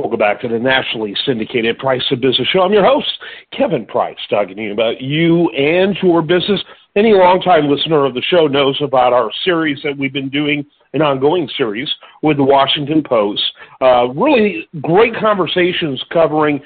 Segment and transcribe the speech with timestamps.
[0.00, 2.60] Welcome back to the nationally syndicated Price of Business Show.
[2.60, 3.08] I'm your host,
[3.50, 6.60] Kevin Price, talking to you about you and your business.
[6.94, 11.02] Any longtime listener of the show knows about our series that we've been doing, an
[11.02, 11.92] ongoing series
[12.22, 13.42] with the Washington Post.
[13.80, 16.60] Uh, really great conversations covering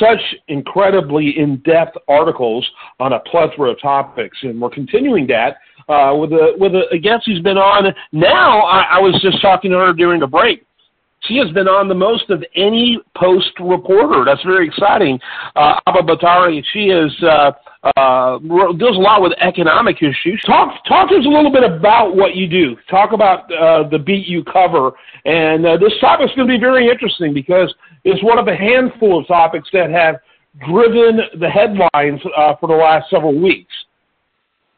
[0.00, 2.68] such incredibly in-depth articles
[2.98, 5.58] on a plethora of topics, and we're continuing that
[5.88, 7.94] uh, with a with a, a guest who's been on.
[8.10, 10.66] Now, I, I was just talking to her during the break
[11.28, 14.24] she has been on the most of any post reporter.
[14.24, 15.20] That's very exciting.
[15.54, 17.52] Uh, Abha Bhattarai, she is uh,
[17.96, 20.40] uh, deals a lot with economic issues.
[20.46, 22.76] Talk talk to us a little bit about what you do.
[22.88, 24.92] Talk about uh, the beat you cover,
[25.24, 27.72] and uh, this topic is going to be very interesting because
[28.04, 30.16] it's one of a handful of topics that have
[30.66, 33.72] driven the headlines uh, for the last several weeks.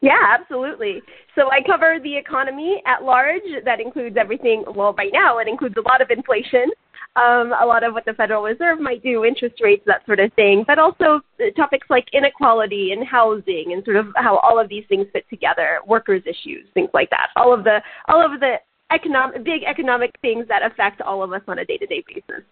[0.05, 1.01] Yeah, absolutely.
[1.33, 3.41] So I cover the economy at large.
[3.65, 4.63] That includes everything.
[4.75, 6.69] Well, right now it includes a lot of inflation,
[7.15, 10.31] um, a lot of what the Federal Reserve might do, interest rates, that sort of
[10.33, 11.21] thing, but also
[11.57, 15.79] topics like inequality and housing and sort of how all of these things fit together,
[15.87, 17.29] workers' issues, things like that.
[17.35, 18.57] All of the all of the
[18.91, 22.43] economic big economic things that affect all of us on a day-to-day basis.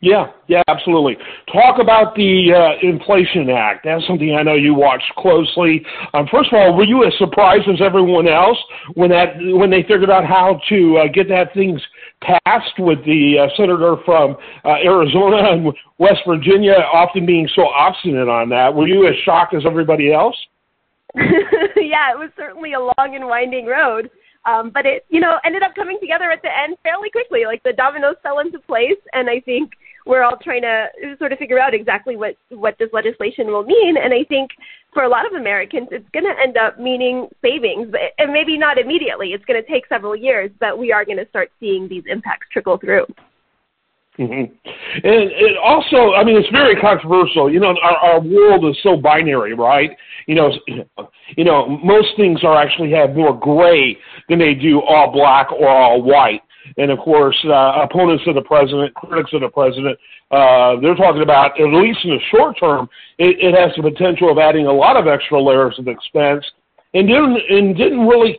[0.00, 1.16] Yeah, yeah, absolutely.
[1.50, 3.86] Talk about the uh, Inflation Act.
[3.86, 5.82] That's something I know you watched closely.
[6.12, 8.58] Um, first of all, were you as surprised as everyone else
[8.94, 11.80] when that when they figured out how to uh, get that things
[12.20, 18.28] passed with the uh, senator from uh, Arizona and West Virginia often being so obstinate
[18.28, 18.74] on that?
[18.74, 20.36] Were you as shocked as everybody else?
[21.16, 24.10] yeah, it was certainly a long and winding road.
[24.44, 27.44] Um, but it, you know, ended up coming together at the end fairly quickly.
[27.46, 29.72] Like the dominoes fell into place, and I think
[30.06, 30.86] we're all trying to
[31.18, 33.96] sort of figure out exactly what what this legislation will mean.
[33.96, 34.50] And I think
[34.94, 38.78] for a lot of Americans, it's going to end up meaning savings, and maybe not
[38.78, 39.28] immediately.
[39.34, 42.46] It's going to take several years, but we are going to start seeing these impacts
[42.50, 43.04] trickle through.
[44.18, 44.54] Mm-hmm.
[44.94, 47.52] And it also, I mean, it's very controversial.
[47.52, 49.90] You know, our, our world is so binary, right?
[50.26, 50.52] You know,
[51.36, 53.98] you know, most things are actually have more gray
[54.30, 56.40] than they do all black or all white.
[56.76, 59.98] And of course, uh, opponents of the president, critics of the president,
[60.30, 62.88] uh, they're talking about, at least in the short term,
[63.18, 66.44] it, it has the potential of adding a lot of extra layers of expense
[66.94, 68.38] and didn't, and didn't really,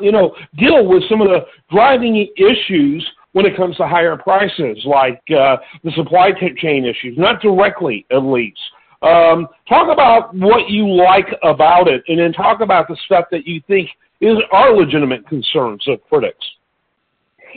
[0.00, 4.78] you know, deal with some of the driving issues when it comes to higher prices,
[4.84, 8.58] like uh, the supply chain issues, not directly at least.
[9.02, 13.46] Um, talk about what you like about it, and then talk about the stuff that
[13.46, 13.88] you think
[14.20, 16.44] is are legitimate concerns of critics.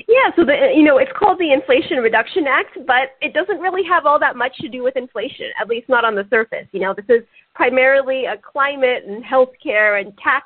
[0.07, 3.83] Yeah, so the you know it's called the Inflation Reduction Act, but it doesn't really
[3.87, 6.67] have all that much to do with inflation, at least not on the surface.
[6.71, 10.45] You know, this is primarily a climate and healthcare and tax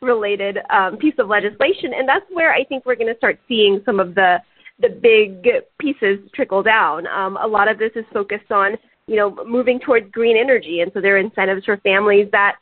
[0.00, 3.82] related um, piece of legislation, and that's where I think we're going to start seeing
[3.84, 4.38] some of the
[4.80, 5.46] the big
[5.78, 7.06] pieces trickle down.
[7.06, 8.76] Um, a lot of this is focused on
[9.06, 12.56] you know moving towards green energy, and so there are incentives for families that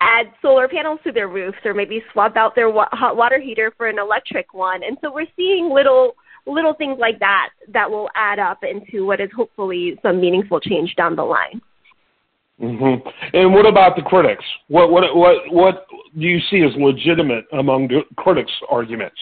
[0.00, 3.72] add solar panels to their roofs or maybe swap out their wa- hot water heater
[3.76, 4.82] for an electric one.
[4.82, 6.14] And so we're seeing little
[6.46, 10.94] little things like that that will add up into what is hopefully some meaningful change
[10.94, 11.60] down the line.
[12.60, 13.08] Mm-hmm.
[13.34, 14.44] And what about the critics?
[14.68, 15.86] What what what what
[16.18, 19.18] do you see as legitimate among the critics' arguments?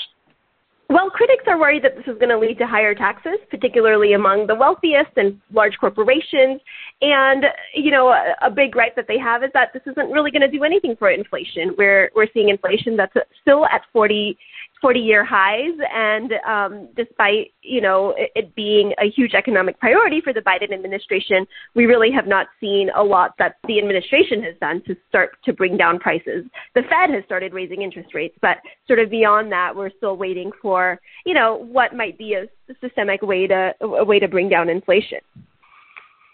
[0.95, 4.47] Well, critics are worried that this is going to lead to higher taxes, particularly among
[4.47, 6.61] the wealthiest and large corporations.
[7.03, 10.31] And, you know, a, a big gripe that they have is that this isn't really
[10.31, 11.75] going to do anything for inflation.
[11.77, 13.13] We're, we're seeing inflation that's
[13.43, 14.39] still at 40
[14.85, 15.79] 40 year highs.
[15.95, 20.75] And um, despite, you know, it, it being a huge economic priority for the Biden
[20.75, 25.39] administration, we really have not seen a lot that the administration has done to start
[25.47, 26.45] to bring down prices.
[26.75, 30.51] The Fed has started raising interest rates, but sort of beyond that, we're still waiting
[30.61, 32.45] for, you know, what might be a
[32.83, 35.21] systemic way to, a way to bring down inflation.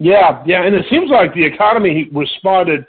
[0.00, 2.84] Yeah, yeah, and it seems like the economy responded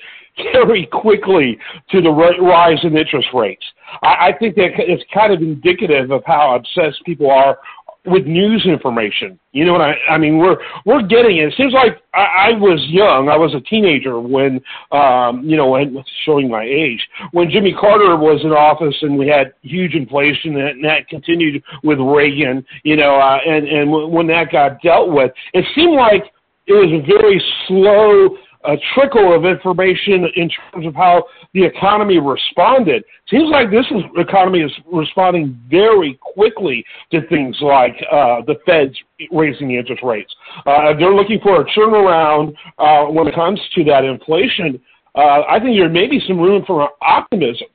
[0.54, 1.58] very quickly
[1.92, 3.66] to the rise in interest rates.
[4.02, 7.58] I, I think that it's kind of indicative of how obsessed people are
[8.06, 9.40] with news information.
[9.52, 10.40] You know what I, I mean?
[10.40, 11.50] We're we're getting it.
[11.50, 13.30] It seems like I, I was young.
[13.30, 14.60] I was a teenager when,
[14.92, 17.00] um, you know, when, showing my age,
[17.32, 22.00] when Jimmy Carter was in office and we had huge inflation and that continued with
[22.00, 22.66] Reagan.
[22.84, 26.24] You know, uh, and and when that got dealt with, it seemed like
[26.66, 32.20] it was a very slow a trickle of information in terms of how the economy
[32.20, 33.04] responded.
[33.30, 38.96] Seems like this is, economy is responding very quickly to things like uh, the Fed's
[39.32, 40.34] raising the interest rates.
[40.66, 44.80] Uh, they're looking for a turnaround uh, when it comes to that inflation.
[45.16, 47.68] Uh, I think there may be some room for optimism.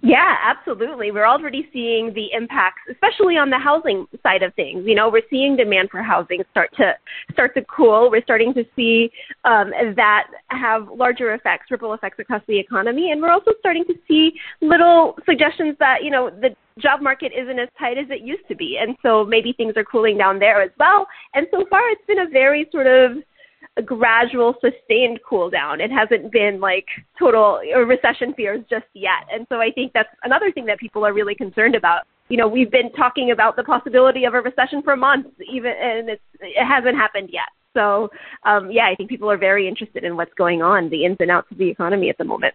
[0.00, 1.10] Yeah, absolutely.
[1.10, 4.84] We're already seeing the impacts, especially on the housing side of things.
[4.86, 6.94] You know, we're seeing demand for housing start to
[7.32, 8.08] start to cool.
[8.08, 9.10] We're starting to see
[9.44, 13.94] um, that have larger effects, ripple effects across the economy, and we're also starting to
[14.06, 18.46] see little suggestions that you know the job market isn't as tight as it used
[18.46, 21.08] to be, and so maybe things are cooling down there as well.
[21.34, 23.16] And so far, it's been a very sort of
[23.78, 25.80] a gradual, sustained cool down.
[25.80, 26.86] It hasn't been like
[27.18, 29.24] total recession fears just yet.
[29.32, 32.02] And so I think that's another thing that people are really concerned about.
[32.28, 36.10] You know, we've been talking about the possibility of a recession for months, even, and
[36.10, 37.48] it's, it hasn't happened yet.
[37.72, 38.10] So,
[38.44, 41.30] um, yeah, I think people are very interested in what's going on, the ins and
[41.30, 42.54] outs of the economy at the moment.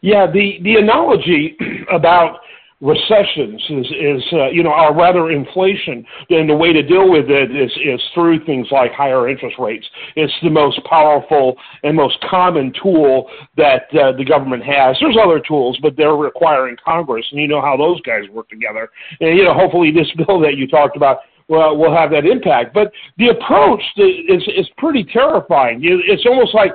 [0.00, 1.56] Yeah, the the analogy
[1.92, 2.38] about
[2.80, 7.30] recessions is, is uh, you know, or rather inflation, then the way to deal with
[7.30, 9.86] it is, is through things like higher interest rates.
[10.14, 14.96] It's the most powerful and most common tool that uh, the government has.
[15.00, 18.90] There's other tools, but they're requiring Congress, and you know how those guys work together.
[19.20, 21.18] And, you know, hopefully this bill that you talked about
[21.48, 22.74] well, will have that impact.
[22.74, 25.80] But the approach is is pretty terrifying.
[25.82, 26.72] It's almost like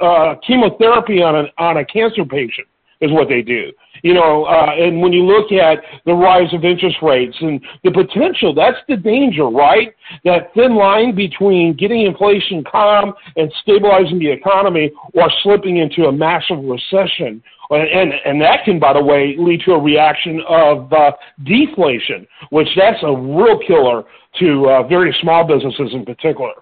[0.00, 2.66] uh, chemotherapy on a on a cancer patient
[3.00, 3.72] is what they do.
[4.06, 7.90] You know, uh, and when you look at the rise of interest rates and the
[7.90, 9.92] potential, that's the danger, right?
[10.24, 16.12] That thin line between getting inflation calm and stabilizing the economy or slipping into a
[16.12, 17.42] massive recession.
[17.70, 21.10] And, and that can, by the way, lead to a reaction of uh,
[21.42, 24.04] deflation, which that's a real killer
[24.38, 26.52] to uh, very small businesses in particular.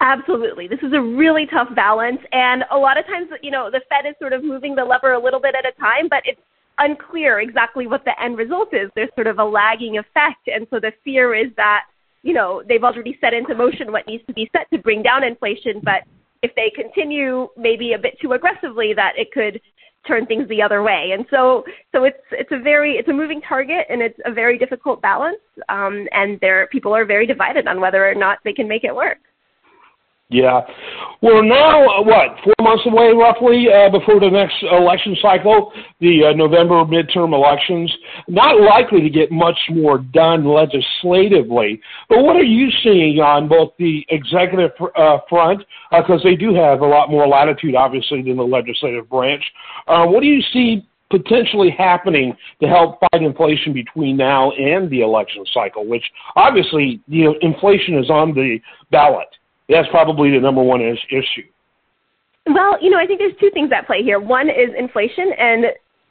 [0.00, 0.68] Absolutely.
[0.68, 2.20] This is a really tough balance.
[2.32, 5.12] And a lot of times, you know, the Fed is sort of moving the lever
[5.12, 6.40] a little bit at a time, but it's
[6.78, 8.90] unclear exactly what the end result is.
[8.94, 10.46] There's sort of a lagging effect.
[10.46, 11.86] And so the fear is that,
[12.22, 15.24] you know, they've already set into motion what needs to be set to bring down
[15.24, 15.80] inflation.
[15.82, 16.04] But
[16.42, 19.60] if they continue maybe a bit too aggressively, that it could
[20.06, 21.10] turn things the other way.
[21.12, 24.56] And so, so it's it's a very it's a moving target, and it's a very
[24.56, 25.40] difficult balance.
[25.68, 28.94] Um, and there, people are very divided on whether or not they can make it
[28.94, 29.18] work.
[30.30, 30.60] Yeah.
[31.22, 36.26] We're now, uh, what, four months away roughly uh, before the next election cycle, the
[36.26, 37.90] uh, November midterm elections.
[38.28, 41.80] Not likely to get much more done legislatively.
[42.10, 46.54] But what are you seeing on both the executive uh, front, because uh, they do
[46.54, 49.42] have a lot more latitude, obviously, than the legislative branch?
[49.86, 55.00] Uh, what do you see potentially happening to help fight inflation between now and the
[55.00, 56.04] election cycle, which
[56.36, 58.58] obviously, you know, inflation is on the
[58.90, 59.28] ballot
[59.68, 61.46] that's probably the number one is, issue.
[62.46, 64.18] Well, you know, I think there's two things at play here.
[64.18, 65.66] One is inflation, and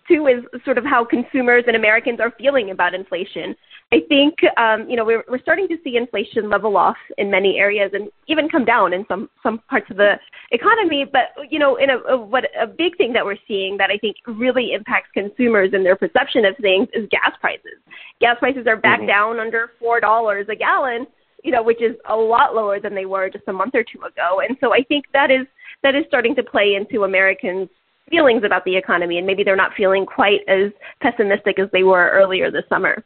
[0.08, 3.56] two is sort of how consumers and Americans are feeling about inflation.
[3.92, 7.58] I think, um, you know, we're, we're starting to see inflation level off in many
[7.58, 10.16] areas and even come down in some, some parts of the
[10.52, 11.06] economy.
[11.10, 13.98] But, you know, in a, a, what, a big thing that we're seeing that I
[13.98, 17.80] think really impacts consumers and their perception of things is gas prices.
[18.20, 19.08] Gas prices are back mm-hmm.
[19.08, 21.08] down under $4 a gallon
[21.48, 24.02] you know, which is a lot lower than they were just a month or two
[24.02, 24.42] ago.
[24.46, 25.48] And so I think that is
[25.82, 27.70] that is starting to play into Americans'
[28.10, 32.10] feelings about the economy, and maybe they're not feeling quite as pessimistic as they were
[32.12, 33.02] earlier this summer.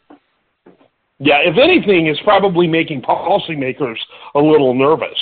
[1.20, 3.98] Yeah, if anything, it's probably making policymakers
[4.34, 5.20] a little nervous.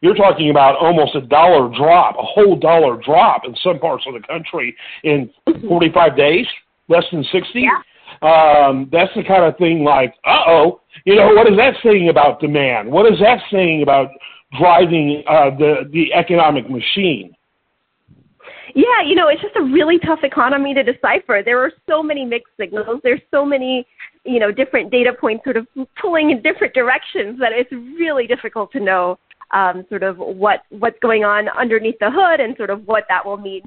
[0.00, 4.14] You're talking about almost a dollar drop, a whole dollar drop in some parts of
[4.14, 4.74] the country
[5.04, 5.30] in
[5.68, 6.46] 45 days,
[6.88, 7.48] less than 60.
[7.54, 7.82] Yeah.
[8.22, 12.08] Um, that's the kind of thing like, uh oh, you know, what is that saying
[12.08, 12.90] about demand?
[12.90, 14.10] What is that saying about
[14.58, 17.34] driving uh, the the economic machine?
[18.74, 21.42] Yeah, you know, it's just a really tough economy to decipher.
[21.44, 23.00] There are so many mixed signals.
[23.02, 23.86] There's so many,
[24.24, 25.66] you know, different data points sort of
[26.00, 29.18] pulling in different directions that it's really difficult to know
[29.52, 33.24] um, sort of what what's going on underneath the hood and sort of what that
[33.24, 33.62] will mean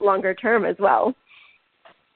[0.00, 1.14] longer term as well.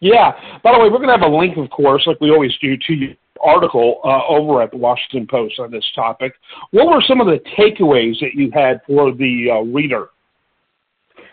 [0.01, 0.33] Yeah.
[0.63, 2.77] By the way, we're going to have a link, of course, like we always do,
[2.77, 6.35] to your article uh, over at the Washington Post on this topic.
[6.73, 10.09] What were some of the takeaways that you had for the uh, reader?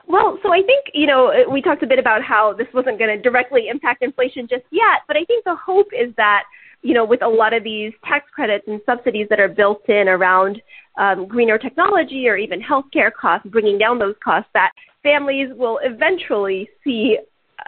[0.08, 3.14] Well, so I think, you know, we talked a bit about how this wasn't going
[3.16, 6.44] to directly impact inflation just yet, but I think the hope is that,
[6.82, 10.08] you know, with a lot of these tax credits and subsidies that are built in
[10.08, 10.62] around
[10.98, 14.72] um, greener technology or even healthcare costs, bringing down those costs, that
[15.04, 17.18] families will eventually see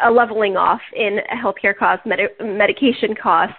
[0.04, 3.56] a leveling off in healthcare costs, med- medication costs,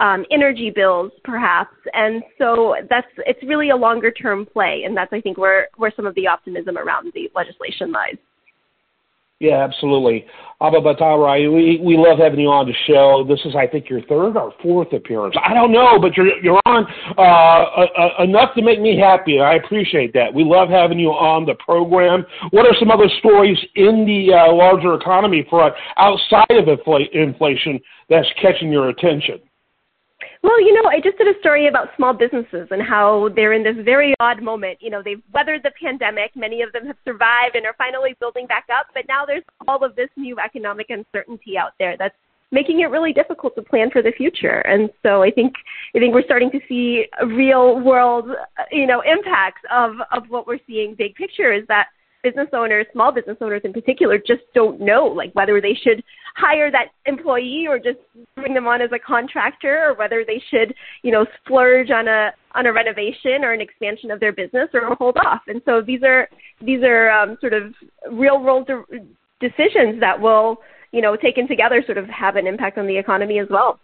[0.00, 1.74] um, energy bills, perhaps.
[1.92, 5.92] And so that's it's really a longer term play, and that's I think where where
[5.94, 8.16] some of the optimism around the legislation lies.
[9.38, 10.24] Yeah, absolutely.
[10.62, 13.22] Abha Bhattarai, we, we love having you on the show.
[13.28, 15.36] This is, I think, your third or fourth appearance.
[15.44, 16.86] I don't know, but you're, you're on
[17.18, 19.36] uh, uh, uh, enough to make me happy.
[19.36, 20.32] And I appreciate that.
[20.32, 22.24] We love having you on the program.
[22.50, 27.78] What are some other stories in the uh, larger economy front outside of infl- inflation
[28.08, 29.40] that's catching your attention?
[30.46, 33.64] Well, you know, I just did a story about small businesses and how they're in
[33.64, 34.78] this very odd moment.
[34.80, 36.36] You know, they've weathered the pandemic.
[36.36, 38.86] Many of them have survived and are finally building back up.
[38.94, 42.14] But now there's all of this new economic uncertainty out there that's
[42.52, 44.60] making it really difficult to plan for the future.
[44.60, 45.52] And so I think
[45.96, 50.46] I think we're starting to see real world, uh, you know, impacts of of what
[50.46, 50.94] we're seeing.
[50.94, 51.88] Big picture is that
[52.26, 56.02] business owners, small business owners in particular, just don't know like whether they should
[56.34, 57.98] hire that employee or just
[58.34, 62.32] bring them on as a contractor or whether they should, you know, splurge on a
[62.56, 65.42] on a renovation or an expansion of their business or hold off.
[65.46, 66.28] And so these are
[66.60, 67.72] these are um, sort of
[68.10, 69.06] real world de-
[69.40, 70.56] decisions that will,
[70.90, 73.78] you know, taken together sort of have an impact on the economy as well.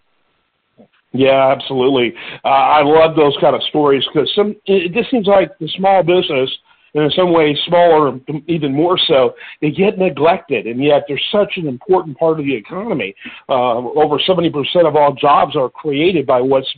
[1.12, 2.14] Yeah, absolutely.
[2.44, 6.02] Uh, I love those kind of stories because some it just seems like the small
[6.02, 6.50] business
[6.94, 11.54] and in some ways smaller, even more so, they get neglected, and yet they're such
[11.56, 13.14] an important part of the economy.
[13.48, 14.52] Uh, over 70%
[14.86, 16.70] of all jobs are created by what's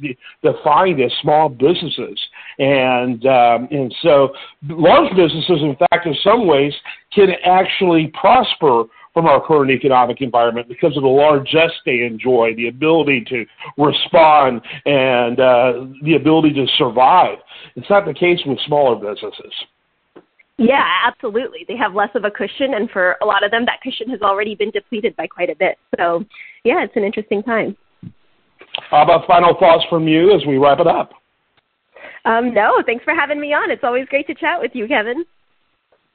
[0.43, 2.19] defined as small businesses,
[2.59, 4.33] and um, and so
[4.69, 6.73] large businesses, in fact, in some ways,
[7.13, 12.67] can actually prosper from our current economic environment because of the largesse they enjoy, the
[12.69, 13.47] ability to
[13.79, 17.39] respond, and uh, the ability to survive.
[17.77, 19.53] It's not the case with smaller businesses.
[20.57, 21.65] Yeah, absolutely.
[21.67, 24.23] They have less of a cushion, and for a lot of them, that cushion has
[24.23, 25.79] already been depleted by quite a bit.
[25.99, 26.25] So,
[26.63, 27.77] yeah, it's an interesting time.
[28.91, 31.11] How about final thoughts from you as we wrap it up?
[32.25, 33.71] Um, no, thanks for having me on.
[33.71, 35.25] It's always great to chat with you, Kevin.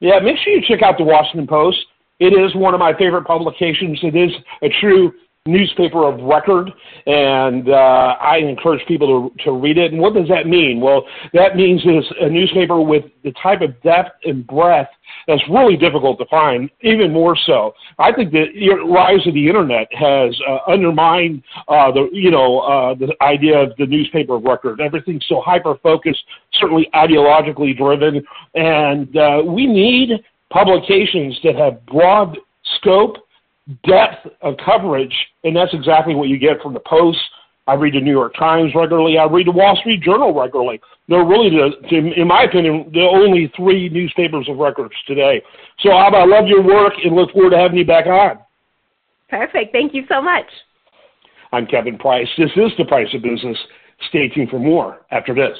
[0.00, 1.78] Yeah, make sure you check out the Washington Post.
[2.18, 3.98] It is one of my favorite publications.
[4.02, 4.30] It is
[4.62, 5.12] a true
[5.46, 6.70] newspaper of record,
[7.06, 9.90] and uh, I encourage people to, to read it.
[9.90, 10.80] And what does that mean?
[10.82, 14.90] Well, that means it's a newspaper with the type of depth and breadth
[15.26, 17.72] that's really difficult to find, even more so.
[17.98, 18.48] I think the
[18.86, 23.72] rise of the internet has uh, undermined uh, the, you know, uh, the idea of
[23.78, 24.82] the newspaper of record.
[24.82, 28.22] Everything's so hyper focused, certainly ideologically driven,
[28.54, 32.36] and uh, we need publications that have broad
[32.76, 33.16] scope
[33.86, 35.14] depth of coverage,
[35.44, 37.18] and that's exactly what you get from the Post.
[37.66, 39.16] I read the New York Times regularly.
[39.18, 40.80] I read the Wall Street Journal regularly.
[41.08, 45.40] They're really, the, in my opinion, the only three newspapers of records today.
[45.80, 48.40] So, Abha, I love your work and look forward to having you back on.
[49.28, 49.72] Perfect.
[49.72, 50.46] Thank you so much.
[51.52, 52.28] I'm Kevin Price.
[52.36, 53.58] This is The Price of Business.
[54.08, 55.56] Stay tuned for more after this.